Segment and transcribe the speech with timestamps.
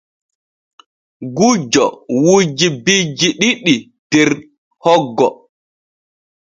[1.37, 1.85] Gujjo
[2.23, 3.73] wujji bijji ɗiɗi
[4.11, 4.29] der
[4.83, 5.27] hoggo.